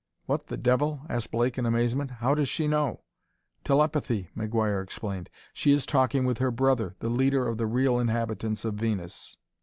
[0.25, 2.09] "What the devil?" asked Blake in amazement.
[2.09, 3.03] "How does she know?"
[3.63, 8.65] "Telepathy," McGuire explained: "she is talking with her brother, the leader of the real inhabitants
[8.65, 9.37] of Venus."